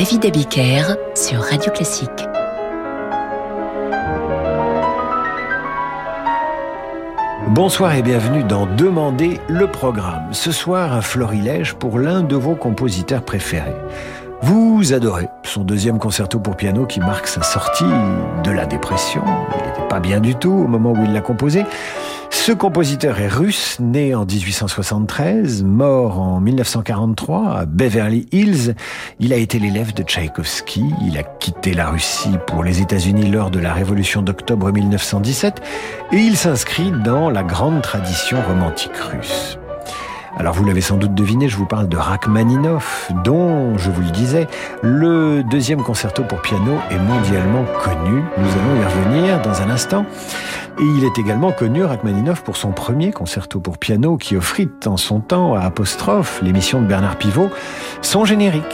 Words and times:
David 0.00 0.24
Abiker 0.24 0.96
sur 1.14 1.42
Radio 1.42 1.70
Classique. 1.72 2.08
Bonsoir 7.48 7.94
et 7.94 8.00
bienvenue 8.00 8.42
dans 8.42 8.64
Demander 8.64 9.38
le 9.48 9.66
programme. 9.66 10.32
Ce 10.32 10.52
soir, 10.52 10.94
un 10.94 11.02
florilège 11.02 11.74
pour 11.74 11.98
l'un 11.98 12.22
de 12.22 12.34
vos 12.34 12.54
compositeurs 12.54 13.22
préférés. 13.22 13.76
Vous 14.40 14.94
adorez 14.94 15.28
son 15.42 15.64
deuxième 15.64 15.98
concerto 15.98 16.38
pour 16.38 16.56
piano 16.56 16.86
qui 16.86 17.00
marque 17.00 17.26
sa 17.26 17.42
sortie 17.42 17.84
de 18.42 18.50
la 18.50 18.64
dépression. 18.64 19.22
Il 19.54 19.66
n'était 19.66 19.86
pas 19.86 20.00
bien 20.00 20.20
du 20.20 20.34
tout 20.34 20.50
au 20.64 20.66
moment 20.66 20.92
où 20.92 21.04
il 21.04 21.12
l'a 21.12 21.20
composé. 21.20 21.66
Ce 22.42 22.52
compositeur 22.52 23.20
est 23.20 23.28
russe, 23.28 23.76
né 23.80 24.14
en 24.14 24.24
1873, 24.24 25.62
mort 25.62 26.18
en 26.18 26.40
1943 26.40 27.50
à 27.50 27.66
Beverly 27.66 28.26
Hills. 28.32 28.74
Il 29.20 29.34
a 29.34 29.36
été 29.36 29.58
l'élève 29.58 29.92
de 29.92 30.02
Tchaïkovski. 30.02 30.82
Il 31.04 31.18
a 31.18 31.22
quitté 31.22 31.74
la 31.74 31.90
Russie 31.90 32.38
pour 32.46 32.64
les 32.64 32.80
États-Unis 32.80 33.30
lors 33.30 33.50
de 33.50 33.58
la 33.58 33.74
révolution 33.74 34.22
d'octobre 34.22 34.72
1917 34.72 35.60
et 36.12 36.16
il 36.16 36.34
s'inscrit 36.34 36.90
dans 37.04 37.28
la 37.28 37.42
grande 37.42 37.82
tradition 37.82 38.38
romantique 38.40 38.96
russe. 38.96 39.58
Alors 40.36 40.54
vous 40.54 40.64
l'avez 40.64 40.80
sans 40.80 40.96
doute 40.96 41.14
deviné, 41.14 41.48
je 41.48 41.56
vous 41.56 41.66
parle 41.66 41.88
de 41.88 41.96
Rachmaninoff, 41.96 43.10
dont, 43.24 43.76
je 43.76 43.90
vous 43.90 44.00
le 44.00 44.10
disais, 44.10 44.46
le 44.80 45.42
deuxième 45.42 45.82
concerto 45.82 46.22
pour 46.22 46.40
piano 46.40 46.78
est 46.90 46.98
mondialement 46.98 47.64
connu. 47.82 48.22
Nous 48.38 48.48
allons 48.48 48.80
y 48.80 48.84
revenir 48.84 49.42
dans 49.42 49.60
un 49.60 49.70
instant. 49.70 50.06
Et 50.80 50.86
il 50.96 51.04
est 51.04 51.18
également 51.18 51.52
connu, 51.52 51.84
Rachmaninoff, 51.84 52.42
pour 52.42 52.56
son 52.56 52.72
premier 52.72 53.12
concerto 53.12 53.60
pour 53.60 53.76
piano 53.76 54.16
qui 54.16 54.34
offrit 54.34 54.70
en 54.86 54.96
son 54.96 55.20
temps 55.20 55.54
à 55.54 55.60
Apostrophe, 55.60 56.40
l'émission 56.42 56.80
de 56.80 56.86
Bernard 56.86 57.16
Pivot, 57.16 57.50
son 58.00 58.24
générique. 58.24 58.64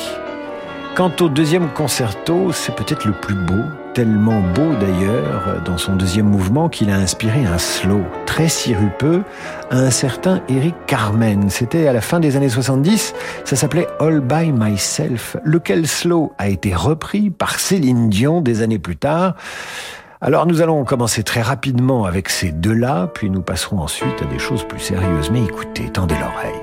Quant 0.94 1.10
au 1.20 1.28
deuxième 1.28 1.68
concerto, 1.70 2.52
c'est 2.52 2.76
peut-être 2.76 3.06
le 3.06 3.12
plus 3.12 3.34
beau, 3.34 3.60
tellement 3.92 4.40
beau 4.40 4.72
d'ailleurs 4.80 5.60
dans 5.64 5.78
son 5.78 5.96
deuxième 5.96 6.28
mouvement 6.28 6.68
qu'il 6.68 6.90
a 6.90 6.94
inspiré 6.96 7.44
un 7.44 7.58
slow 7.58 8.02
très 8.24 8.48
sirupeux 8.48 9.24
à 9.70 9.78
un 9.78 9.90
certain 9.90 10.40
Eric 10.48 10.76
Carmen. 10.86 11.50
C'était 11.50 11.88
à 11.88 11.92
la 11.92 12.00
fin 12.00 12.20
des 12.20 12.36
années 12.36 12.48
70, 12.48 13.14
ça 13.44 13.56
s'appelait 13.56 13.88
All 13.98 14.20
by 14.20 14.52
Myself, 14.52 15.36
lequel 15.42 15.88
slow 15.88 16.32
a 16.38 16.48
été 16.48 16.72
repris 16.72 17.30
par 17.30 17.58
Céline 17.58 18.10
Dion 18.10 18.42
des 18.42 18.62
années 18.62 18.78
plus 18.78 18.96
tard. 18.96 19.34
Alors 20.20 20.46
nous 20.46 20.62
allons 20.62 20.84
commencer 20.84 21.22
très 21.22 21.42
rapidement 21.42 22.06
avec 22.06 22.30
ces 22.30 22.50
deux-là, 22.50 23.08
puis 23.12 23.28
nous 23.28 23.42
passerons 23.42 23.80
ensuite 23.80 24.22
à 24.22 24.24
des 24.24 24.38
choses 24.38 24.64
plus 24.64 24.80
sérieuses. 24.80 25.30
Mais 25.30 25.44
écoutez, 25.44 25.90
tendez 25.90 26.14
l'oreille. 26.14 26.54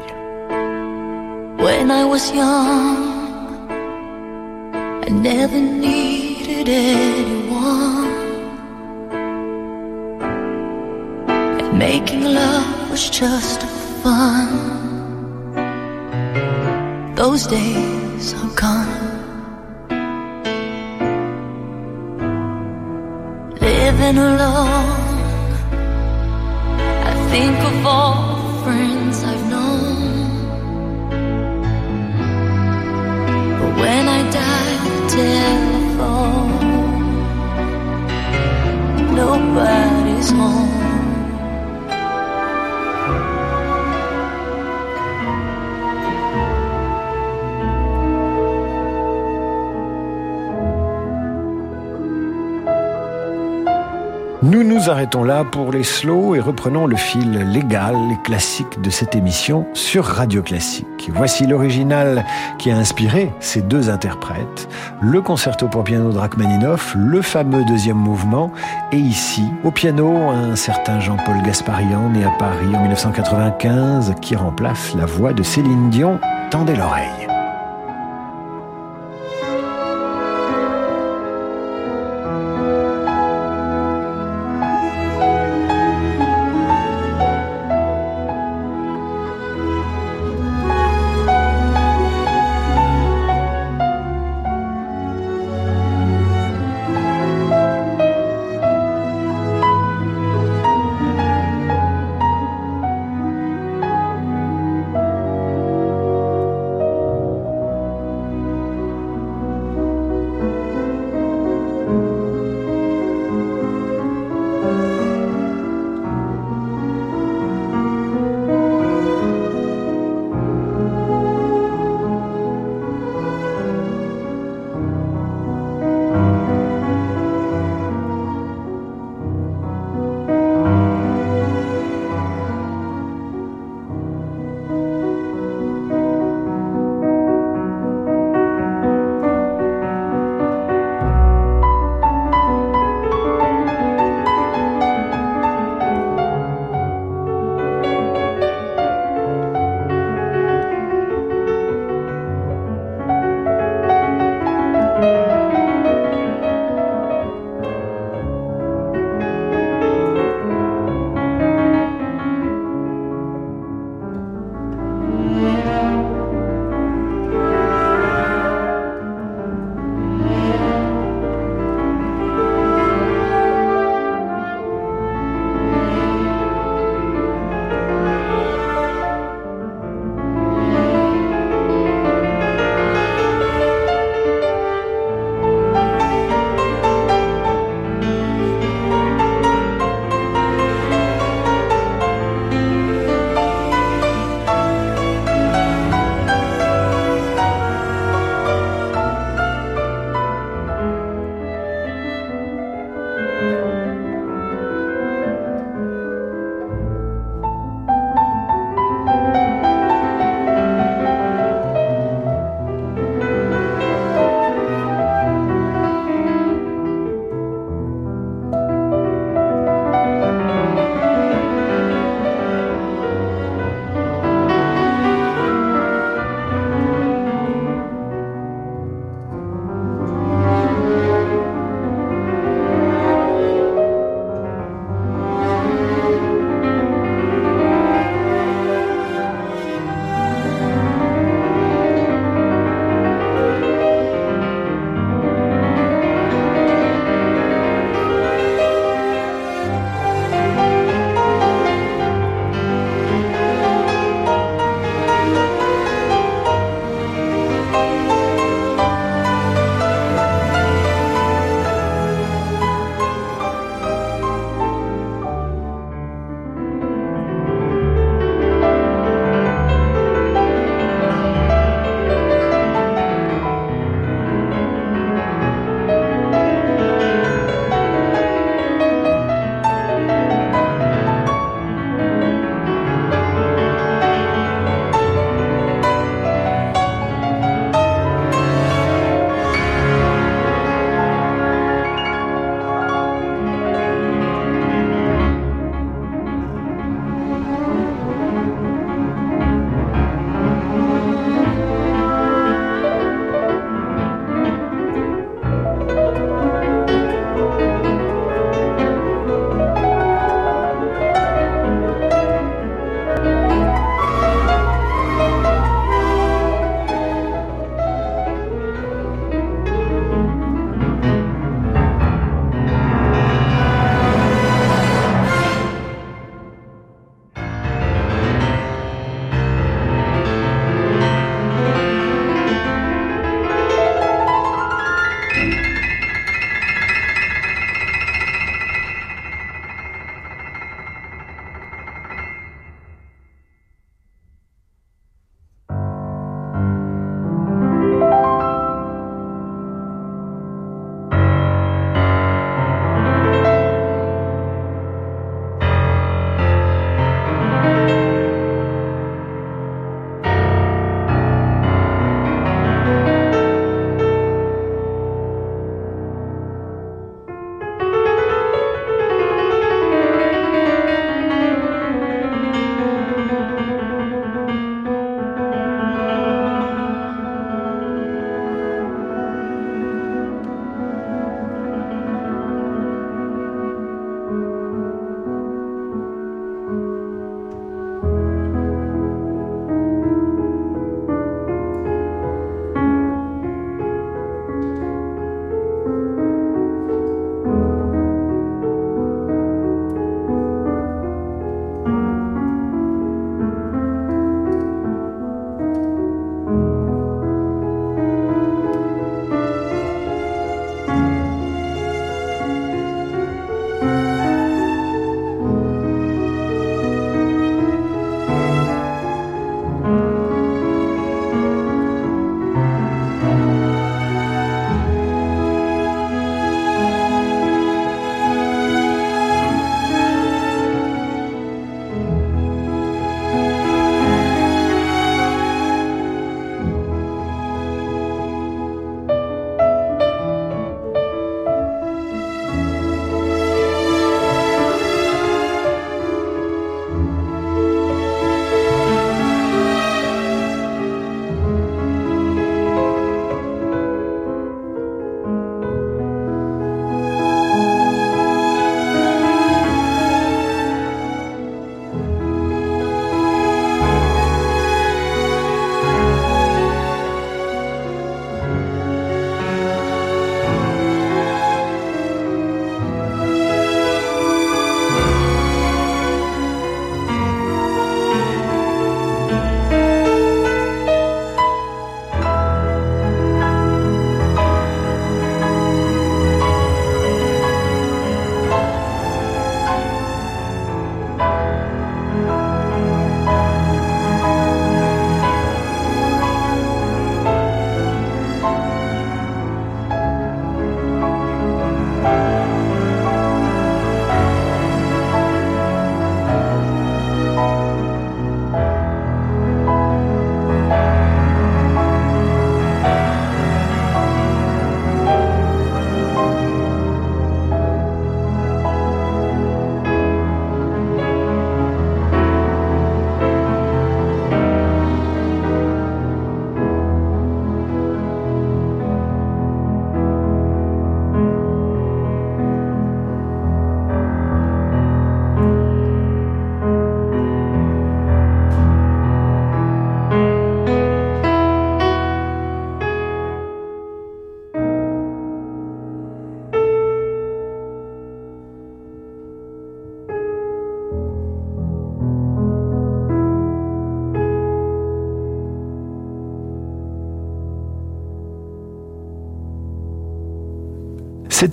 When 1.59 1.89
I 1.91 2.03
was 2.03 2.33
young 2.33 3.13
I 5.05 5.09
never 5.09 5.59
needed 5.59 6.69
anyone. 6.69 8.07
And 11.19 11.77
making 11.77 12.23
love 12.23 12.89
was 12.89 13.09
just 13.09 13.63
fun. 14.01 14.47
Those 17.15 17.45
days 17.47 18.33
are 18.33 18.49
gone. 18.55 19.02
Living 24.03 24.21
alone, 24.21 25.53
I 27.09 27.13
think 27.31 27.57
of 27.69 27.85
all 27.85 28.35
the 28.35 28.63
friends 28.63 29.23
I've 29.23 29.45
known. 29.49 30.27
But 33.59 33.71
when 33.81 34.03
I 34.17 34.21
die, 34.39 34.77
telephone. 35.15 36.51
Nobody's 39.15 40.31
home. 40.31 40.72
Nous 54.83 54.89
arrêtons 54.89 55.23
là 55.23 55.45
pour 55.45 55.71
les 55.71 55.83
slows 55.83 56.35
et 56.35 56.41
reprenons 56.41 56.87
le 56.87 56.97
fil 56.97 57.31
légal 57.53 57.95
et 58.11 58.21
classique 58.21 58.81
de 58.81 58.89
cette 58.89 59.15
émission 59.15 59.65
sur 59.73 60.03
Radio 60.03 60.41
Classique. 60.41 61.09
Voici 61.13 61.47
l'original 61.47 62.25
qui 62.57 62.69
a 62.69 62.75
inspiré 62.75 63.31
ces 63.39 63.61
deux 63.61 63.89
interprètes, 63.89 64.67
le 64.99 65.21
concerto 65.21 65.69
pour 65.69 65.85
piano 65.85 66.11
de 66.11 66.17
Rachmaninoff, 66.17 66.95
le 66.97 67.21
fameux 67.21 67.63
deuxième 67.63 67.95
mouvement, 67.95 68.51
et 68.91 68.97
ici, 68.97 69.45
au 69.63 69.71
piano, 69.71 70.29
un 70.29 70.57
certain 70.57 70.99
Jean-Paul 70.99 71.41
Gasparian, 71.43 72.09
né 72.09 72.25
à 72.25 72.31
Paris 72.31 72.75
en 72.75 72.81
1995, 72.81 74.15
qui 74.19 74.35
remplace 74.35 74.95
la 74.95 75.05
voix 75.05 75.31
de 75.31 75.43
Céline 75.43 75.91
Dion. 75.91 76.19
Tendez 76.51 76.75
l'oreille. 76.75 77.22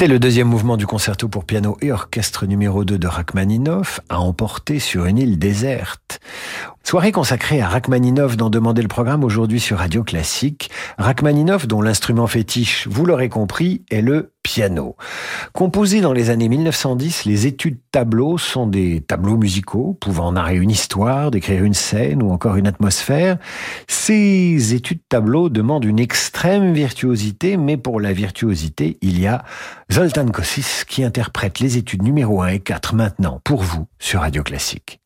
C'était 0.01 0.15
le 0.15 0.19
deuxième 0.19 0.49
mouvement 0.49 0.79
du 0.79 0.87
concerto 0.87 1.29
pour 1.29 1.45
piano 1.45 1.77
et 1.83 1.93
orchestre 1.93 2.47
numéro 2.47 2.87
2 2.87 2.97
de 2.97 3.07
Rachmaninoff, 3.07 4.01
à 4.09 4.19
emporter 4.19 4.79
sur 4.79 5.05
une 5.05 5.19
île 5.19 5.39
déserte. 5.39 6.21
Soirée 6.85 7.13
consacrée 7.13 7.61
à 7.61 7.69
Rachmaninoff 7.69 8.39
dont 8.39 8.49
demandait 8.49 8.81
le 8.81 8.89
programme 8.89 9.25
aujourd'hui 9.25 9.61
sur 9.61 9.77
Radio 9.77 10.03
Classique. 10.03 10.71
Rachmaninoff 10.97 11.67
dont 11.67 11.83
l'instrument 11.83 12.27
fétiche, 12.27 12.89
vous 12.89 13.05
l'aurez 13.05 13.29
compris, 13.29 13.83
est 13.91 14.01
le 14.01 14.33
piano. 14.53 14.97
Composé 15.53 16.01
dans 16.01 16.13
les 16.13 16.29
années 16.29 16.49
1910, 16.49 17.25
les 17.25 17.47
études 17.47 17.79
tableaux 17.93 18.37
sont 18.37 18.67
des 18.67 19.01
tableaux 19.01 19.37
musicaux 19.37 19.97
pouvant 20.01 20.33
narrer 20.33 20.57
une 20.57 20.71
histoire, 20.71 21.31
décrire 21.31 21.63
une 21.63 21.75
scène 21.75 22.21
ou 22.21 22.33
encore 22.33 22.57
une 22.57 22.67
atmosphère. 22.67 23.39
Ces 23.87 24.75
études 24.75 25.03
tableaux 25.09 25.51
demandent 25.51 25.85
une 25.85 26.01
extrême 26.01 26.73
virtuosité, 26.73 27.57
mais 27.57 27.77
pour 27.77 28.01
la 28.01 28.13
virtuosité, 28.13 28.99
il 29.03 29.21
y 29.21 29.29
a 29.29 29.45
Zoltan 29.93 30.27
Kossis 30.27 30.83
qui 30.89 31.05
interprète 31.05 31.61
les 31.61 31.77
études 31.77 32.03
numéro 32.03 32.43
1 32.43 32.49
et 32.49 32.59
4 32.59 32.97
maintenant 32.97 33.41
pour 33.45 33.63
vous 33.63 33.87
sur 34.01 34.23
Radio 34.23 34.43
Classique. 34.43 35.00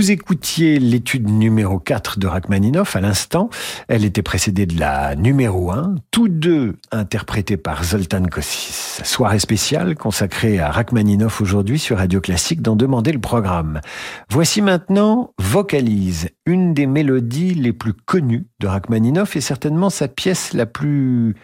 Vous 0.00 0.10
écoutiez 0.10 0.78
l'étude 0.78 1.28
numéro 1.28 1.78
4 1.78 2.18
de 2.18 2.26
Rachmaninoff 2.26 2.96
à 2.96 3.02
l'instant. 3.02 3.50
Elle 3.86 4.06
était 4.06 4.22
précédée 4.22 4.64
de 4.64 4.80
la 4.80 5.14
numéro 5.14 5.72
1, 5.72 5.96
tous 6.10 6.28
deux 6.28 6.78
interprétés 6.90 7.58
par 7.58 7.84
Zoltan 7.84 8.22
Kossis. 8.22 9.02
Soirée 9.04 9.38
spéciale 9.38 9.96
consacrée 9.96 10.58
à 10.58 10.70
Rachmaninoff 10.70 11.42
aujourd'hui 11.42 11.78
sur 11.78 11.98
Radio 11.98 12.22
Classique 12.22 12.62
dans 12.62 12.76
Demander 12.76 13.12
le 13.12 13.18
programme. 13.18 13.82
Voici 14.30 14.62
maintenant 14.62 15.34
Vocalise, 15.38 16.30
une 16.46 16.72
des 16.72 16.86
mélodies 16.86 17.52
les 17.52 17.74
plus 17.74 17.92
connues 17.92 18.46
de 18.58 18.68
Rachmaninoff 18.68 19.36
et 19.36 19.42
certainement 19.42 19.90
sa 19.90 20.08
pièce 20.08 20.54
la 20.54 20.64
plus 20.64 21.34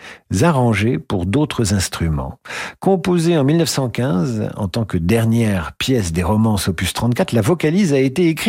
arrangée 0.41 0.99
pour 0.99 1.27
d'autres 1.27 1.75
instruments. 1.75 2.39
Composée 2.81 3.37
en 3.37 3.45
1915 3.45 4.49
en 4.57 4.69
tant 4.69 4.87
que 4.87 4.97
dernière 4.97 5.73
pièce 5.75 6.15
des 6.15 6.23
romances 6.23 6.69
opus 6.69 6.95
34, 6.95 7.33
la 7.33 7.43
vocalise 7.43 7.93
a 7.93 7.99
été 7.99 8.29
écrite 8.29 8.47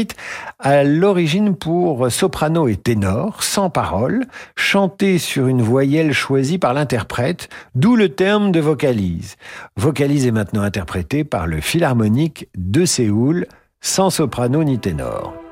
à 0.59 0.83
l'origine 0.83 1.55
pour 1.55 2.11
soprano 2.11 2.67
et 2.67 2.75
ténor, 2.75 3.43
sans 3.43 3.69
parole, 3.69 4.25
chantée 4.55 5.17
sur 5.17 5.47
une 5.47 5.61
voyelle 5.61 6.13
choisie 6.13 6.57
par 6.57 6.73
l'interprète, 6.73 7.49
d'où 7.75 7.95
le 7.95 8.09
terme 8.09 8.51
de 8.51 8.59
vocalise. 8.59 9.35
Vocalise 9.75 10.27
est 10.27 10.31
maintenant 10.31 10.61
interprétée 10.61 11.23
par 11.23 11.47
le 11.47 11.61
Philharmonique 11.61 12.49
de 12.57 12.85
Séoul, 12.85 13.47
sans 13.81 14.09
soprano 14.09 14.63
ni 14.63 14.79
ténor. 14.79 15.46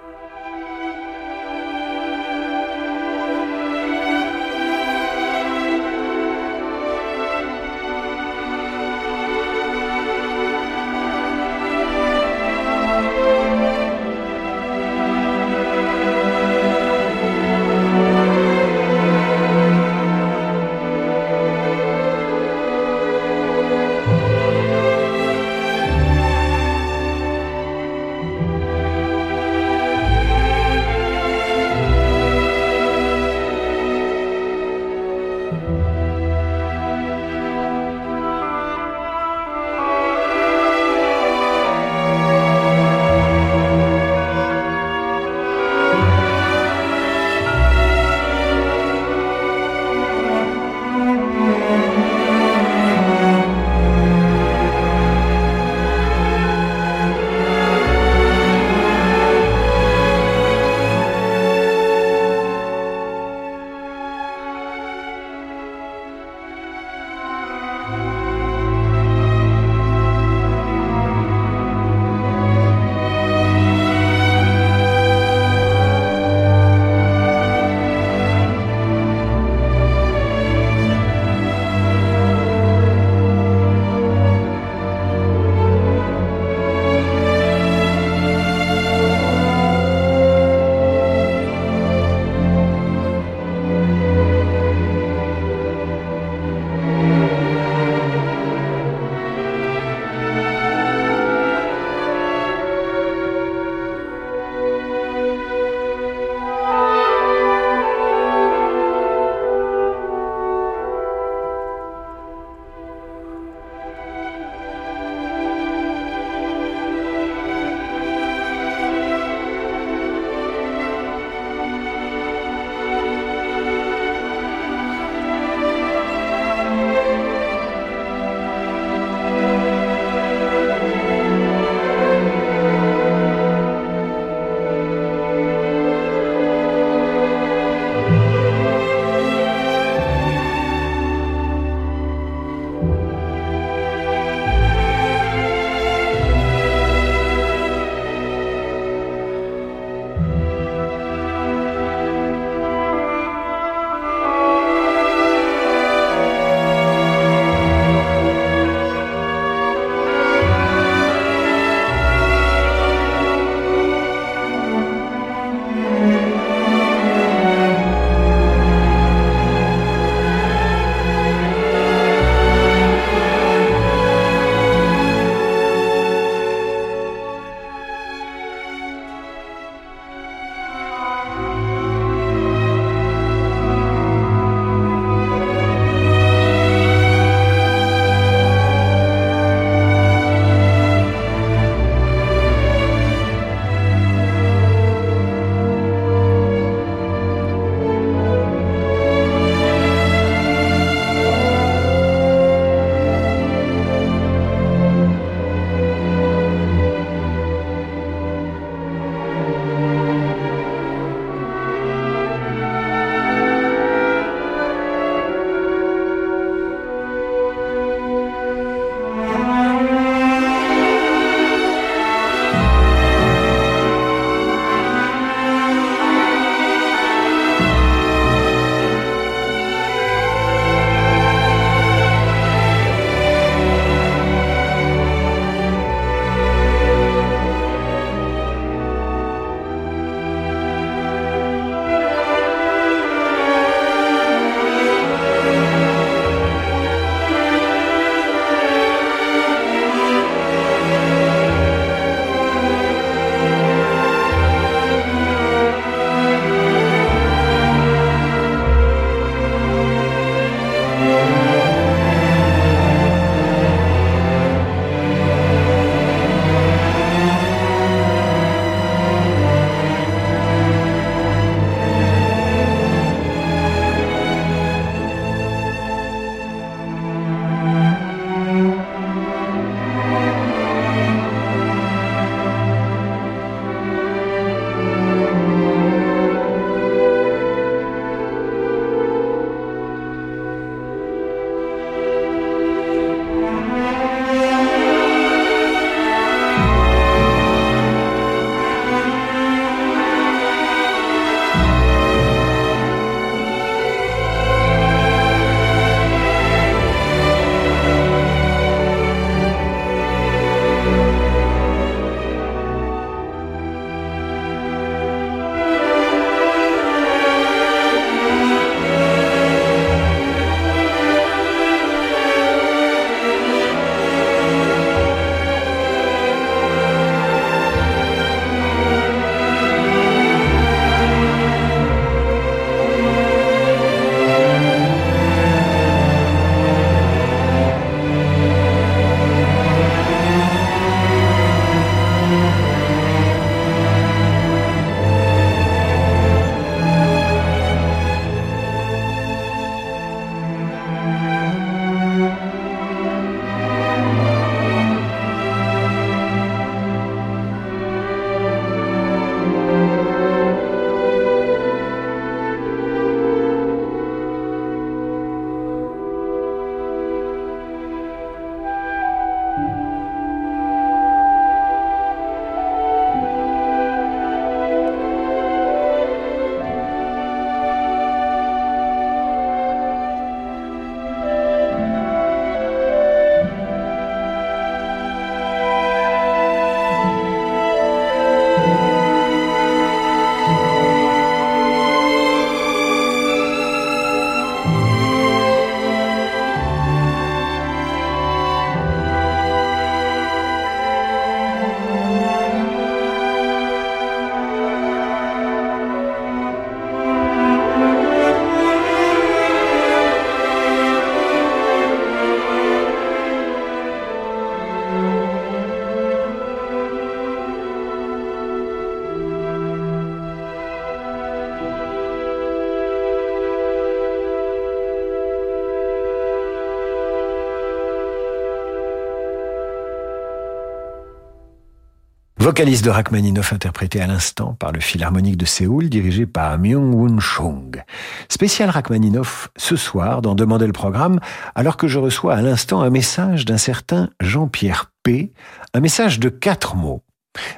Vocaliste 432.55 432.85
de 432.85 432.89
Rachmaninoff 432.89 433.51
interprété 433.51 433.99
à 433.99 434.07
l'instant 434.07 434.53
par 434.53 434.71
le 434.71 434.79
Philharmonique 434.79 435.35
de 435.35 435.43
Séoul 435.43 435.89
dirigé 435.89 436.25
par 436.25 436.57
Myung-Woon 436.57 437.19
Chung. 437.19 437.83
Spécial 438.29 438.69
Rachmaninoff 438.69 439.49
ce 439.57 439.75
soir 439.75 440.21
dans 440.21 440.35
Demander 440.35 440.65
le 440.65 440.71
programme 440.71 441.19
alors 441.53 441.75
que 441.75 441.89
je 441.89 441.99
reçois 441.99 442.33
à 442.33 442.41
l'instant 442.41 442.81
un 442.81 442.89
message 442.89 443.43
d'un 443.43 443.57
certain 443.57 444.09
Jean-Pierre 444.21 444.93
P. 445.03 445.33
Un 445.73 445.81
message 445.81 446.17
de 446.17 446.29
quatre 446.29 446.77
mots. 446.77 447.03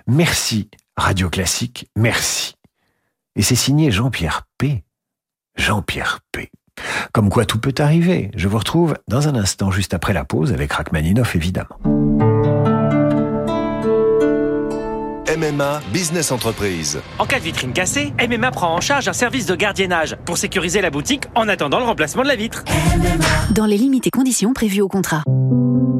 Merci 0.07 0.71
Radio 0.97 1.29
Classique, 1.29 1.91
merci. 1.95 2.55
Et 3.36 3.43
c'est 3.43 3.53
signé 3.53 3.91
Jean-Pierre 3.91 4.47
P. 4.57 4.83
Jean-Pierre 5.57 6.21
P. 6.31 6.49
Comme 7.12 7.29
quoi 7.29 7.45
tout 7.45 7.60
peut 7.60 7.75
arriver. 7.77 8.31
Je 8.36 8.47
vous 8.47 8.57
retrouve 8.57 8.97
dans 9.07 9.27
un 9.27 9.36
instant 9.36 9.69
juste 9.69 9.93
après 9.93 10.13
la 10.13 10.25
pause 10.25 10.53
avec 10.53 10.73
Rachmaninoff 10.73 11.36
évidemment. 11.36 11.77
MMA 15.38 15.82
Business 15.93 16.32
Entreprise. 16.32 17.00
En 17.19 17.26
cas 17.26 17.39
de 17.39 17.43
vitrine 17.43 17.71
cassée, 17.71 18.13
MMA 18.28 18.52
prend 18.52 18.73
en 18.73 18.82
charge 18.82 19.08
un 19.08 19.13
service 19.13 19.45
de 19.45 19.56
gardiennage 19.56 20.17
pour 20.26 20.38
sécuriser 20.38 20.82
la 20.82 20.89
boutique 20.89 21.26
en 21.36 21.47
attendant 21.47 21.80
le 21.80 21.86
remplacement 21.86 22.23
de 22.23 22.28
la 22.28 22.36
vitre. 22.36 22.63
Dans 23.52 23.65
les 23.65 23.78
limites 23.78 24.08
et 24.08 24.12
conditions 24.12 24.54
prévues 24.54 24.82
au 24.82 24.88
contrat. 24.88 25.23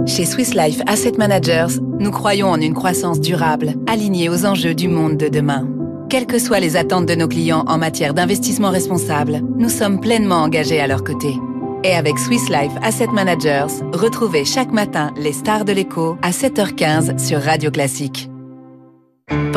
Chez 0.08 0.26
Swiss 0.26 0.54
Life 0.54 0.82
Asset 0.88 1.14
Managers, 1.18 1.80
nous 2.00 2.12
croyons 2.12 2.50
en 2.50 2.60
une 2.60 2.74
croissance 2.74 3.20
durable, 3.20 3.76
alignée 3.88 4.30
aux 4.30 4.46
enjeux 4.46 4.74
du 4.74 4.88
monde 4.88 5.18
de 5.18 5.28
demain. 5.28 5.68
Quelles 6.10 6.26
que 6.26 6.40
soient 6.40 6.60
les 6.60 6.78
attentes 6.78 7.06
de 7.06 7.16
nos 7.16 7.28
clients 7.28 7.66
en 7.68 7.78
matière 7.78 8.14
d'investissement 8.14 8.72
responsable, 8.72 9.42
nous 9.58 9.70
sommes 9.70 10.00
pleinement 10.00 10.44
engagés 10.44 10.80
à 10.80 10.88
leur 10.88 11.04
côté. 11.04 11.36
Et 11.84 11.94
avec 11.94 12.18
Swiss 12.18 12.50
Life 12.50 12.72
Asset 12.82 13.08
Managers, 13.08 13.84
retrouvez 13.94 14.46
chaque 14.46 14.72
matin 14.72 15.14
les 15.18 15.34
stars 15.34 15.66
de 15.66 15.74
l'écho 15.74 16.18
à 16.22 16.32
7h15 16.32 17.20
sur 17.20 17.42
Radio 17.42 17.70
Classique. 17.70 18.30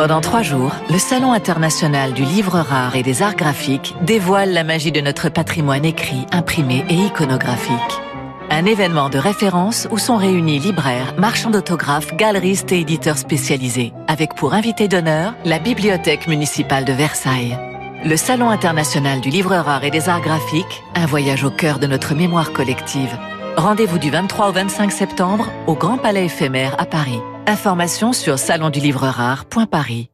Pendant 0.00 0.22
trois 0.22 0.40
jours, 0.40 0.74
le 0.88 0.98
Salon 0.98 1.32
international 1.32 2.14
du 2.14 2.22
livre 2.22 2.58
rare 2.58 2.96
et 2.96 3.02
des 3.02 3.20
arts 3.20 3.36
graphiques 3.36 3.94
dévoile 4.00 4.52
la 4.52 4.64
magie 4.64 4.92
de 4.92 5.02
notre 5.02 5.28
patrimoine 5.28 5.84
écrit, 5.84 6.24
imprimé 6.32 6.86
et 6.88 6.94
iconographique. 6.94 8.00
Un 8.48 8.64
événement 8.64 9.10
de 9.10 9.18
référence 9.18 9.86
où 9.90 9.98
sont 9.98 10.16
réunis 10.16 10.58
libraires, 10.58 11.14
marchands 11.18 11.50
d'autographes, 11.50 12.16
galeristes 12.16 12.72
et 12.72 12.80
éditeurs 12.80 13.18
spécialisés, 13.18 13.92
avec 14.08 14.34
pour 14.34 14.54
invité 14.54 14.88
d'honneur 14.88 15.34
la 15.44 15.58
Bibliothèque 15.58 16.26
municipale 16.26 16.86
de 16.86 16.92
Versailles. 16.92 17.58
Le 18.02 18.16
Salon 18.16 18.48
international 18.48 19.20
du 19.20 19.28
livre 19.28 19.54
rare 19.54 19.84
et 19.84 19.90
des 19.90 20.08
arts 20.08 20.22
graphiques, 20.22 20.82
un 20.94 21.04
voyage 21.04 21.44
au 21.44 21.50
cœur 21.50 21.78
de 21.78 21.86
notre 21.86 22.14
mémoire 22.14 22.52
collective. 22.52 23.14
Rendez-vous 23.58 23.98
du 23.98 24.10
23 24.10 24.48
au 24.48 24.52
25 24.52 24.90
septembre 24.90 25.50
au 25.66 25.74
Grand 25.74 25.98
Palais 25.98 26.24
éphémère 26.24 26.74
à 26.78 26.86
Paris. 26.86 27.20
Information 27.46 28.12
sur 28.12 28.38
salondulivrerare.paris. 28.38 30.10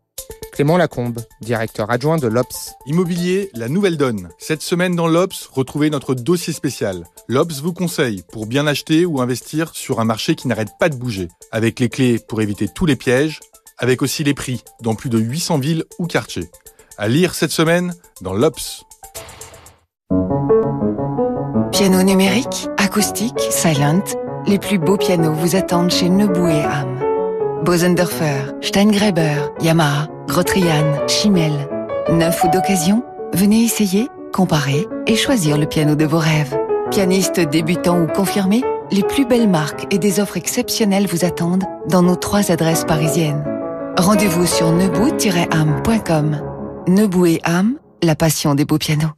Clément 0.53 0.79
Lacombe, 0.79 1.21
directeur 1.43 1.91
adjoint 1.91 2.17
de 2.17 2.27
l'OPS. 2.29 2.73
Immobilier, 2.87 3.51
la 3.55 3.69
nouvelle 3.69 3.99
donne. 3.99 4.31
Cette 4.39 4.63
semaine 4.63 4.97
dans 4.97 5.07
l'OPS, 5.07 5.49
retrouvez 5.53 5.91
notre 5.91 6.15
dossier 6.15 6.53
spécial. 6.53 7.05
L'OPS 7.29 7.61
vous 7.61 7.75
conseille 7.75 8.23
pour 8.33 8.47
bien 8.47 8.67
acheter 8.67 9.05
ou 9.05 9.21
investir 9.21 9.71
sur 9.75 10.01
un 10.01 10.05
marché 10.05 10.35
qui 10.35 10.49
n'arrête 10.49 10.71
pas 10.81 10.89
de 10.89 10.97
bouger. 10.97 11.29
Avec 11.53 11.79
les 11.79 11.91
clés 11.91 12.19
pour 12.19 12.41
éviter 12.41 12.69
tous 12.75 12.87
les 12.87 12.97
pièges, 12.97 13.41
avec 13.77 14.01
aussi 14.01 14.25
les 14.25 14.35
prix 14.35 14.63
dans 14.81 14.95
plus 14.95 15.11
de 15.11 15.19
800 15.19 15.59
villes 15.59 15.85
ou 15.99 16.07
quartiers. 16.07 16.49
À 16.97 17.09
lire 17.09 17.35
cette 17.35 17.53
semaine 17.53 17.95
dans 18.23 18.33
l'OPS. 18.33 18.85
Piano 21.71 22.03
numérique, 22.03 22.69
acoustique, 22.79 23.41
silent, 23.51 24.05
les 24.47 24.59
plus 24.59 24.79
beaux 24.79 24.97
pianos 24.97 25.35
vous 25.35 25.57
attendent 25.57 25.91
chez 25.91 26.09
Nebou 26.09 26.47
et 26.47 26.63
Ham. 26.63 27.06
Bosendorfer, 27.67 28.55
Steingreber, 28.61 29.51
Yamaha, 29.61 30.07
Grotrian, 30.29 31.05
Chimel. 31.09 31.53
Neuf 32.13 32.45
ou 32.45 32.49
d'occasion 32.49 33.03
Venez 33.35 33.65
essayer, 33.65 34.09
comparer 34.33 34.87
et 35.09 35.17
choisir 35.17 35.59
le 35.59 35.67
piano 35.67 35.97
de 35.97 36.05
vos 36.05 36.21
rêves. 36.21 36.57
Pianiste 36.93 37.41
débutant 37.41 38.01
ou 38.01 38.07
confirmé, 38.07 38.63
les 38.93 39.03
plus 39.03 39.27
belles 39.27 39.49
marques 39.49 39.93
et 39.93 39.99
des 39.99 40.21
offres 40.21 40.37
exceptionnelles 40.37 41.09
vous 41.09 41.25
attendent 41.25 41.65
dans 41.89 42.03
nos 42.03 42.15
trois 42.15 42.53
adresses 42.53 42.85
parisiennes. 42.85 43.45
Rendez-vous 43.99 44.47
sur 44.47 44.71
nebou-am.com. 44.71 46.41
Nebou 46.87 47.27
et 47.27 47.41
Ham, 47.43 47.79
la 48.01 48.15
passion 48.15 48.55
des 48.55 48.65
beaux 48.65 48.79
pianos. 48.79 49.11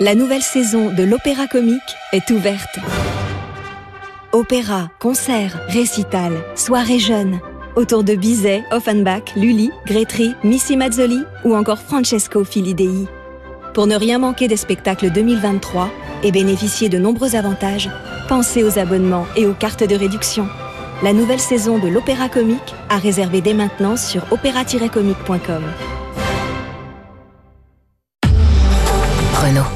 La 0.00 0.16
nouvelle 0.16 0.42
saison 0.42 0.92
de 0.92 1.04
l'Opéra 1.04 1.46
Comique 1.46 1.80
est 2.12 2.28
ouverte. 2.32 2.80
Opéra, 4.36 4.90
concerts, 5.00 5.58
récital, 5.68 6.30
soirée 6.56 6.98
jeune. 6.98 7.40
Autour 7.74 8.04
de 8.04 8.14
Bizet, 8.14 8.64
Offenbach, 8.70 9.34
Lully, 9.34 9.70
Grétry, 9.86 10.34
Missy 10.44 10.76
Mazzoli 10.76 11.22
ou 11.46 11.56
encore 11.56 11.78
Francesco 11.78 12.44
Filidei. 12.44 13.06
Pour 13.72 13.86
ne 13.86 13.96
rien 13.96 14.18
manquer 14.18 14.46
des 14.46 14.58
spectacles 14.58 15.10
2023 15.10 15.88
et 16.22 16.32
bénéficier 16.32 16.90
de 16.90 16.98
nombreux 16.98 17.34
avantages, 17.34 17.88
pensez 18.28 18.62
aux 18.62 18.78
abonnements 18.78 19.26
et 19.36 19.46
aux 19.46 19.54
cartes 19.54 19.88
de 19.88 19.94
réduction. 19.94 20.46
La 21.02 21.14
nouvelle 21.14 21.40
saison 21.40 21.78
de 21.78 21.88
l'Opéra 21.88 22.28
Comique 22.28 22.74
à 22.90 22.98
réserver 22.98 23.40
dès 23.40 23.54
maintenant 23.54 23.96
sur 23.96 24.30
opéra-comique.com. 24.30 25.62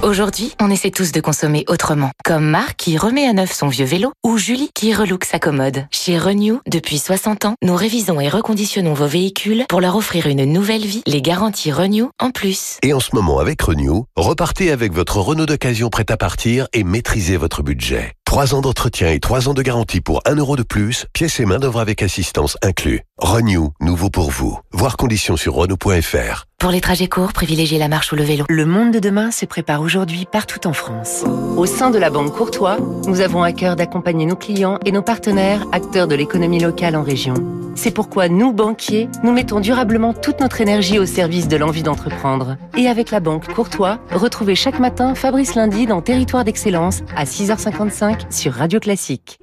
Aujourd'hui, 0.02 0.52
on 0.60 0.68
essaie 0.68 0.90
tous 0.90 1.12
de 1.12 1.20
consommer 1.20 1.64
autrement. 1.68 2.10
Comme 2.24 2.44
Marc 2.44 2.74
qui 2.76 2.98
remet 2.98 3.26
à 3.26 3.32
neuf 3.32 3.52
son 3.52 3.68
vieux 3.68 3.84
vélo 3.84 4.12
ou 4.24 4.36
Julie 4.36 4.70
qui 4.74 4.92
relook 4.92 5.24
sa 5.24 5.38
commode. 5.38 5.86
Chez 5.92 6.18
Renew, 6.18 6.58
depuis 6.66 6.98
60 6.98 7.44
ans, 7.44 7.54
nous 7.62 7.76
révisons 7.76 8.20
et 8.20 8.28
reconditionnons 8.28 8.94
vos 8.94 9.06
véhicules 9.06 9.66
pour 9.68 9.80
leur 9.80 9.94
offrir 9.94 10.26
une 10.26 10.44
nouvelle 10.44 10.84
vie. 10.84 11.02
Les 11.06 11.22
garanties 11.22 11.70
Renew 11.70 12.10
en 12.18 12.32
plus. 12.32 12.78
Et 12.82 12.92
en 12.92 13.00
ce 13.00 13.10
moment, 13.14 13.38
avec 13.38 13.62
Renew, 13.62 14.06
repartez 14.16 14.72
avec 14.72 14.92
votre 14.92 15.18
Renault 15.18 15.46
d'occasion 15.46 15.88
prêt 15.88 16.10
à 16.10 16.16
partir 16.16 16.66
et 16.72 16.82
maîtrisez 16.82 17.36
votre 17.36 17.62
budget. 17.62 18.14
3 18.30 18.54
ans 18.54 18.60
d'entretien 18.60 19.10
et 19.10 19.18
3 19.18 19.48
ans 19.48 19.54
de 19.54 19.60
garantie 19.60 20.00
pour 20.00 20.20
1 20.24 20.36
euro 20.36 20.54
de 20.54 20.62
plus, 20.62 21.06
pièces 21.12 21.40
et 21.40 21.46
main 21.46 21.58
d'œuvre 21.58 21.80
avec 21.80 22.00
assistance 22.00 22.56
inclus. 22.62 23.00
Renew, 23.18 23.72
nouveau 23.80 24.08
pour 24.08 24.30
vous. 24.30 24.56
Voir 24.70 24.96
conditions 24.96 25.36
sur 25.36 25.54
Renault.fr. 25.54 26.44
Pour 26.60 26.70
les 26.70 26.80
trajets 26.80 27.08
courts, 27.08 27.32
privilégiez 27.32 27.78
la 27.78 27.88
marche 27.88 28.12
ou 28.12 28.16
le 28.16 28.22
vélo. 28.22 28.44
Le 28.48 28.66
monde 28.66 28.92
de 28.92 29.00
demain 29.00 29.32
se 29.32 29.46
prépare 29.46 29.80
aujourd'hui 29.80 30.26
partout 30.30 30.68
en 30.68 30.72
France. 30.72 31.24
Au 31.56 31.66
sein 31.66 31.90
de 31.90 31.98
la 31.98 32.10
Banque 32.10 32.32
Courtois, 32.32 32.76
nous 33.06 33.20
avons 33.20 33.42
à 33.42 33.52
cœur 33.52 33.74
d'accompagner 33.74 34.26
nos 34.26 34.36
clients 34.36 34.78
et 34.86 34.92
nos 34.92 35.02
partenaires, 35.02 35.66
acteurs 35.72 36.06
de 36.06 36.14
l'économie 36.14 36.60
locale 36.60 36.94
en 36.94 37.02
région. 37.02 37.34
C'est 37.74 37.92
pourquoi 37.92 38.28
nous, 38.28 38.52
banquiers, 38.52 39.08
nous 39.22 39.32
mettons 39.32 39.60
durablement 39.60 40.12
toute 40.12 40.40
notre 40.40 40.60
énergie 40.60 40.98
au 40.98 41.06
service 41.06 41.48
de 41.48 41.56
l'envie 41.56 41.82
d'entreprendre. 41.82 42.56
Et 42.76 42.88
avec 42.88 43.10
la 43.10 43.20
Banque 43.20 43.52
Courtois, 43.52 43.98
retrouvez 44.12 44.54
chaque 44.54 44.80
matin 44.80 45.14
Fabrice 45.14 45.54
Lundi 45.54 45.86
dans 45.86 46.02
Territoire 46.02 46.44
d'Excellence 46.44 47.00
à 47.16 47.24
6h55 47.24 48.19
sur 48.28 48.52
Radio 48.52 48.80
Classique. 48.80 49.38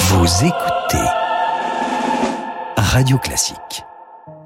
Vous 0.00 0.26
écoutez 0.44 1.04
Radio 2.76 3.18
Classique. 3.18 3.84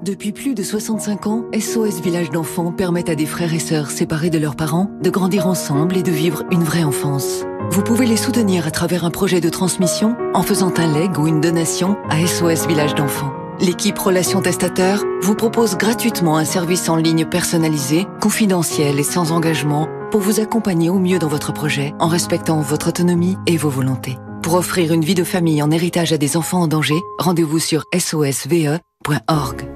Depuis 0.01 0.33
plus 0.33 0.53
de 0.53 0.63
65 0.63 1.27
ans, 1.27 1.45
SOS 1.57 2.01
Village 2.01 2.29
d'enfants 2.29 2.71
permet 2.71 3.09
à 3.09 3.15
des 3.15 3.25
frères 3.25 3.53
et 3.53 3.59
sœurs 3.59 3.89
séparés 3.89 4.29
de 4.29 4.37
leurs 4.37 4.57
parents 4.57 4.89
de 5.01 5.09
grandir 5.09 5.47
ensemble 5.47 5.95
et 5.95 6.03
de 6.03 6.11
vivre 6.11 6.43
une 6.51 6.63
vraie 6.63 6.83
enfance. 6.83 7.45
Vous 7.71 7.83
pouvez 7.83 8.05
les 8.05 8.17
soutenir 8.17 8.67
à 8.67 8.71
travers 8.71 9.05
un 9.05 9.11
projet 9.11 9.39
de 9.39 9.49
transmission 9.49 10.17
en 10.33 10.43
faisant 10.43 10.73
un 10.77 10.91
leg 10.91 11.17
ou 11.17 11.27
une 11.27 11.39
donation 11.39 11.97
à 12.09 12.25
SOS 12.25 12.67
Village 12.67 12.95
d'enfants. 12.95 13.31
L'équipe 13.61 13.97
Relations 13.97 14.41
Testateurs 14.41 15.03
vous 15.21 15.35
propose 15.35 15.77
gratuitement 15.77 16.37
un 16.37 16.45
service 16.45 16.89
en 16.89 16.97
ligne 16.97 17.25
personnalisé, 17.25 18.07
confidentiel 18.19 18.99
et 18.99 19.03
sans 19.03 19.31
engagement 19.31 19.87
pour 20.13 20.21
vous 20.21 20.39
accompagner 20.39 20.91
au 20.91 20.99
mieux 20.99 21.17
dans 21.17 21.27
votre 21.27 21.53
projet 21.53 21.91
en 21.97 22.07
respectant 22.07 22.61
votre 22.61 22.89
autonomie 22.89 23.35
et 23.47 23.57
vos 23.57 23.71
volontés. 23.71 24.19
Pour 24.43 24.53
offrir 24.53 24.93
une 24.93 25.03
vie 25.03 25.15
de 25.15 25.23
famille 25.23 25.63
en 25.63 25.71
héritage 25.71 26.13
à 26.13 26.19
des 26.19 26.37
enfants 26.37 26.61
en 26.61 26.67
danger, 26.67 26.99
rendez-vous 27.17 27.57
sur 27.57 27.85
sosve.org. 27.97 29.67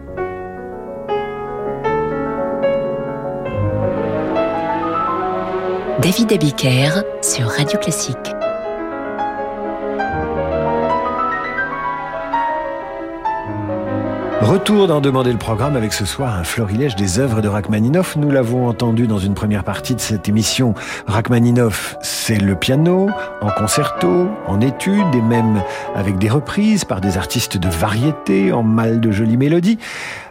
David 6.04 6.32
Abiker 6.32 7.02
sur 7.24 7.48
Radio 7.48 7.80
Classique. 7.80 8.36
Retour 14.42 14.88
d'en 14.88 15.02
demander 15.02 15.32
le 15.32 15.40
programme 15.40 15.76
avec 15.76 15.94
ce 15.94 16.06
soir 16.06 16.36
un 16.36 16.44
florilège 16.44 16.96
des 16.96 17.20
œuvres 17.20 17.42
de 17.42 17.48
Rachmaninoff. 17.48 18.16
Nous 18.16 18.30
l'avons 18.30 18.68
entendu 18.68 19.08
dans 19.08 19.18
une 19.18 19.34
première 19.34 19.64
partie 19.64 19.96
de 19.96 20.00
cette 20.00 20.30
émission. 20.30 20.76
Rachmaninoff, 21.08 21.98
c'est 22.02 22.38
le 22.38 22.56
piano, 22.56 23.10
en 23.42 23.50
concerto, 23.50 24.30
en 24.46 24.62
études 24.62 25.16
et 25.16 25.22
même 25.22 25.64
avec 25.96 26.18
des 26.18 26.30
reprises 26.30 26.86
par 26.86 27.02
des 27.02 27.18
artistes 27.18 27.58
de 27.58 27.68
variété, 27.68 28.52
en 28.54 28.64
mal 28.64 29.02
de 29.02 29.12
jolies 29.12 29.38
mélodies. 29.38 29.80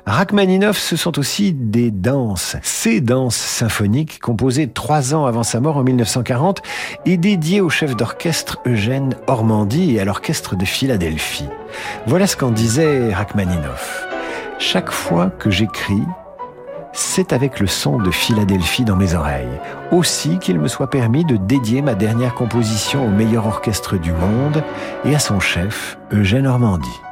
Rachmaninoff, 0.07 0.79
ce 0.79 0.95
sont 0.95 1.19
aussi 1.19 1.53
des 1.53 1.91
danses, 1.91 2.57
ces 2.63 3.01
danses 3.01 3.35
symphoniques 3.35 4.21
composées 4.21 4.69
trois 4.69 5.15
ans 5.15 5.27
avant 5.27 5.43
sa 5.43 5.59
mort 5.59 5.79
en 5.79 5.83
1940 5.83 6.63
et 7.07 7.17
dédiées 7.17 7.61
au 7.61 7.71
chef 7.71 7.97
d'orchestre 7.97 8.59
Eugène 8.67 9.17
Ormandy 9.27 9.97
et 9.97 10.01
à 10.01 10.05
l'orchestre 10.05 10.55
de 10.55 10.65
Philadelphie. 10.65 11.49
Voilà 12.07 12.29
ce 12.29 12.37
qu'en 12.37 12.53
disait 12.53 13.13
Rachmaninoff. 13.13 13.96
Chaque 14.59 14.91
fois 14.91 15.29
que 15.29 15.51
j'écris, 15.51 16.03
c'est 16.93 17.35
avec 17.35 17.61
le 17.61 17.67
son 17.67 17.99
de 17.99 18.11
Philadelphie 18.11 18.85
dans 18.85 18.97
mes 18.97 19.15
oreilles. 19.15 19.61
Aussi 19.93 20.39
qu'il 20.39 20.59
me 20.59 20.67
soit 20.67 20.89
permis 20.89 21.27
de 21.27 21.37
dédier 21.37 21.83
ma 21.83 21.95
dernière 21.95 22.35
composition 22.35 23.05
au 23.05 23.11
meilleur 23.11 23.47
orchestre 23.47 23.99
du 23.99 24.13
monde 24.13 24.65
et 25.05 25.15
à 25.15 25.19
son 25.19 25.41
chef, 25.41 25.99
Eugène 26.11 26.47
Ormandy. 26.47 27.06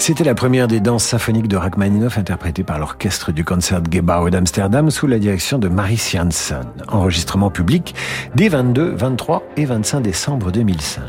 C'était 0.00 0.24
la 0.24 0.34
première 0.34 0.66
des 0.66 0.80
danses 0.80 1.04
symphoniques 1.04 1.46
de 1.46 1.58
Rachmaninoff 1.58 2.16
interprétée 2.16 2.64
par 2.64 2.78
l'orchestre 2.78 3.32
du 3.32 3.44
Concertgebouw 3.44 4.30
d'Amsterdam 4.30 4.90
sous 4.90 5.06
la 5.06 5.18
direction 5.18 5.58
de 5.58 5.68
Maris 5.68 6.12
Janssen. 6.14 6.64
Enregistrement 6.88 7.50
public 7.50 7.94
dès 8.34 8.48
22, 8.48 8.94
23 8.94 9.42
et 9.58 9.66
25 9.66 10.00
décembre 10.00 10.52
2005. 10.52 11.02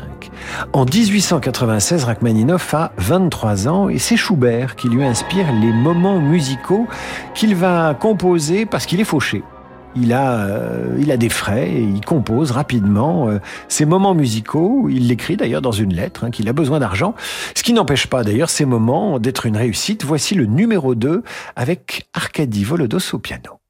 En 0.74 0.84
1896, 0.84 2.04
Rachmaninoff 2.04 2.74
a 2.74 2.92
23 2.98 3.66
ans 3.66 3.88
et 3.88 3.98
c'est 3.98 4.18
Schubert 4.18 4.76
qui 4.76 4.90
lui 4.90 5.02
inspire 5.02 5.46
les 5.50 5.72
moments 5.72 6.20
musicaux 6.20 6.86
qu'il 7.34 7.56
va 7.56 7.96
composer 7.98 8.66
parce 8.66 8.84
qu'il 8.84 9.00
est 9.00 9.04
fauché 9.04 9.42
il 9.96 10.12
a, 10.12 10.46
euh, 10.46 10.96
il 10.98 11.10
a 11.10 11.16
des 11.16 11.28
frais 11.28 11.68
et 11.70 11.82
il 11.82 12.04
compose 12.04 12.50
rapidement 12.50 13.28
euh, 13.28 13.38
ses 13.68 13.84
moments 13.84 14.14
musicaux. 14.14 14.88
Il 14.88 15.08
l'écrit 15.08 15.36
d'ailleurs 15.36 15.62
dans 15.62 15.72
une 15.72 15.94
lettre 15.94 16.24
hein, 16.24 16.30
qu'il 16.30 16.48
a 16.48 16.52
besoin 16.52 16.80
d'argent, 16.80 17.14
ce 17.54 17.62
qui 17.62 17.72
n'empêche 17.72 18.06
pas 18.06 18.24
d'ailleurs 18.24 18.50
ces 18.50 18.64
moments 18.64 19.18
d'être 19.18 19.46
une 19.46 19.56
réussite. 19.56 20.04
Voici 20.04 20.34
le 20.34 20.46
numéro 20.46 20.94
2 20.94 21.22
avec 21.56 22.08
Arkady 22.14 22.64
Volodos 22.64 23.14
au 23.14 23.18
piano. 23.18 23.61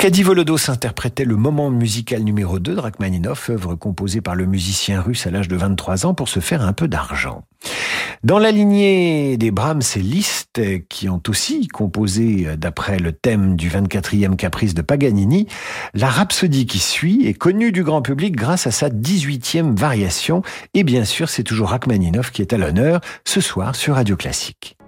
Arkady 0.00 0.22
Volodos 0.22 0.70
interprétait 0.70 1.26
le 1.26 1.36
moment 1.36 1.68
musical 1.68 2.22
numéro 2.22 2.58
2 2.58 2.74
de 2.74 2.80
Rachmaninoff, 2.80 3.50
œuvre 3.50 3.74
composée 3.74 4.22
par 4.22 4.34
le 4.34 4.46
musicien 4.46 5.02
russe 5.02 5.26
à 5.26 5.30
l'âge 5.30 5.46
de 5.46 5.56
23 5.56 6.06
ans 6.06 6.14
pour 6.14 6.30
se 6.30 6.40
faire 6.40 6.62
un 6.62 6.72
peu 6.72 6.88
d'argent. 6.88 7.44
Dans 8.24 8.38
la 8.38 8.50
lignée 8.50 9.36
des 9.36 9.50
Brahms 9.50 9.82
et 9.96 9.98
Liszt, 9.98 10.58
qui 10.88 11.10
ont 11.10 11.22
aussi 11.28 11.68
composé 11.68 12.48
d'après 12.56 12.98
le 12.98 13.12
thème 13.12 13.56
du 13.56 13.68
24e 13.68 14.36
caprice 14.36 14.72
de 14.72 14.80
Paganini, 14.80 15.48
la 15.92 16.08
rhapsodie 16.08 16.64
qui 16.64 16.78
suit 16.78 17.26
est 17.26 17.34
connue 17.34 17.70
du 17.70 17.84
grand 17.84 18.00
public 18.00 18.34
grâce 18.34 18.66
à 18.66 18.70
sa 18.70 18.88
18e 18.88 19.76
variation, 19.76 20.40
et 20.72 20.82
bien 20.82 21.04
sûr 21.04 21.28
c'est 21.28 21.44
toujours 21.44 21.68
Rachmaninoff 21.68 22.30
qui 22.30 22.40
est 22.40 22.54
à 22.54 22.56
l'honneur 22.56 23.02
ce 23.26 23.42
soir 23.42 23.76
sur 23.76 23.96
Radio 23.96 24.16
Classique. 24.16 24.78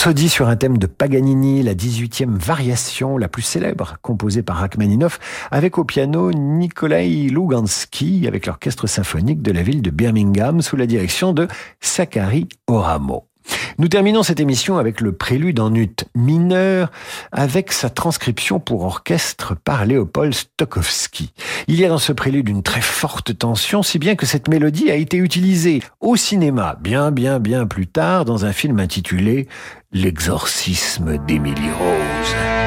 Rhapsodie 0.00 0.30
sur 0.30 0.48
un 0.48 0.56
thème 0.56 0.78
de 0.78 0.86
Paganini, 0.86 1.62
la 1.62 1.74
18e 1.74 2.34
variation 2.34 3.18
la 3.18 3.28
plus 3.28 3.42
célèbre, 3.42 3.98
composée 4.00 4.42
par 4.42 4.56
Rachmaninoff, 4.56 5.20
avec 5.50 5.76
au 5.76 5.84
piano 5.84 6.32
Nikolai 6.32 7.28
Lugansky, 7.28 8.26
avec 8.26 8.46
l'orchestre 8.46 8.86
symphonique 8.86 9.42
de 9.42 9.52
la 9.52 9.62
ville 9.62 9.82
de 9.82 9.90
Birmingham, 9.90 10.62
sous 10.62 10.76
la 10.76 10.86
direction 10.86 11.34
de 11.34 11.48
Sakari 11.82 12.48
Oramo. 12.66 13.29
Nous 13.78 13.88
terminons 13.88 14.22
cette 14.22 14.40
émission 14.40 14.78
avec 14.78 15.00
le 15.00 15.12
prélude 15.12 15.60
en 15.60 15.74
ut 15.74 15.96
mineur, 16.14 16.90
avec 17.32 17.72
sa 17.72 17.90
transcription 17.90 18.60
pour 18.60 18.84
orchestre 18.84 19.56
par 19.56 19.86
Léopold 19.86 20.34
Stokowski. 20.34 21.32
Il 21.68 21.80
y 21.80 21.84
a 21.84 21.88
dans 21.88 21.98
ce 21.98 22.12
prélude 22.12 22.48
une 22.48 22.62
très 22.62 22.82
forte 22.82 23.36
tension, 23.36 23.82
si 23.82 23.98
bien 23.98 24.16
que 24.16 24.26
cette 24.26 24.48
mélodie 24.48 24.90
a 24.90 24.96
été 24.96 25.16
utilisée 25.16 25.82
au 26.00 26.16
cinéma 26.16 26.76
bien 26.80 27.10
bien 27.10 27.38
bien 27.38 27.66
plus 27.66 27.86
tard 27.86 28.24
dans 28.24 28.44
un 28.44 28.52
film 28.52 28.80
intitulé 28.80 29.48
L'exorcisme 29.92 31.18
d'Emily 31.26 31.70
Rose. 31.78 32.59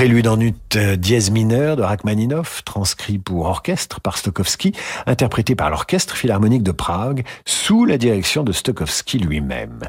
Prélude 0.00 0.28
en 0.28 0.40
ut 0.40 0.69
euh, 0.76 0.96
dièse 0.96 1.30
mineur 1.30 1.76
de 1.76 1.82
Rachmaninoff, 1.82 2.62
transcrit 2.64 3.18
pour 3.18 3.46
orchestre 3.46 4.00
par 4.00 4.18
Stokowski, 4.18 4.72
interprété 5.06 5.54
par 5.54 5.70
l'Orchestre 5.70 6.16
Philharmonique 6.16 6.62
de 6.62 6.72
Prague, 6.72 7.24
sous 7.44 7.84
la 7.84 7.98
direction 7.98 8.42
de 8.42 8.52
Stokowski 8.52 9.18
lui-même. 9.18 9.80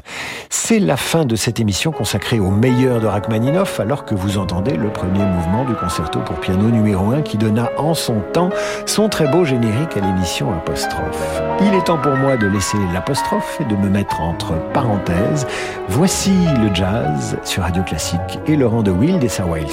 C'est 0.50 0.78
la 0.78 0.96
fin 0.96 1.24
de 1.24 1.36
cette 1.36 1.60
émission 1.60 1.92
consacrée 1.92 2.40
au 2.40 2.50
meilleur 2.50 3.00
de 3.00 3.06
Rachmaninoff, 3.06 3.80
alors 3.80 4.04
que 4.04 4.14
vous 4.14 4.38
entendez 4.38 4.76
le 4.76 4.90
premier 4.90 5.24
mouvement 5.24 5.64
du 5.64 5.74
concerto 5.74 6.20
pour 6.20 6.40
piano 6.40 6.70
numéro 6.70 7.10
1 7.10 7.22
qui 7.22 7.36
donna 7.36 7.70
en 7.78 7.94
son 7.94 8.20
temps 8.32 8.50
son 8.86 9.08
très 9.08 9.28
beau 9.28 9.44
générique 9.44 9.96
à 9.96 10.00
l'émission 10.00 10.52
Apostrophe. 10.52 11.42
Il 11.60 11.74
est 11.74 11.84
temps 11.84 11.98
pour 11.98 12.16
moi 12.16 12.36
de 12.36 12.46
laisser 12.46 12.78
l'apostrophe 12.92 13.58
et 13.60 13.64
de 13.64 13.76
me 13.76 13.88
mettre 13.88 14.20
entre 14.20 14.54
parenthèses. 14.72 15.46
Voici 15.88 16.32
le 16.60 16.74
jazz 16.74 17.38
sur 17.44 17.62
Radio 17.62 17.82
Classique 17.82 18.40
et 18.46 18.56
Laurent 18.56 18.82
de 18.82 18.90
Wild 18.90 19.22
et 19.22 19.28
sa 19.28 19.44
Wild 19.44 19.68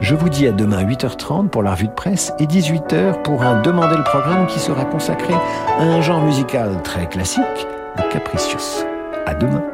je 0.00 0.14
dis 0.28 0.46
à 0.46 0.52
demain 0.52 0.84
8h30 0.84 1.48
pour 1.48 1.62
la 1.62 1.72
revue 1.72 1.88
de 1.88 1.92
presse 1.92 2.32
et 2.38 2.46
18h 2.46 3.22
pour 3.22 3.42
un 3.42 3.62
Demander 3.62 3.96
le 3.96 4.04
programme 4.04 4.46
qui 4.46 4.58
sera 4.58 4.84
consacré 4.84 5.34
à 5.78 5.82
un 5.82 6.00
genre 6.00 6.22
musical 6.22 6.82
très 6.82 7.08
classique, 7.08 7.66
le 7.96 8.08
capricious. 8.12 8.84
À 9.26 9.34
demain. 9.34 9.71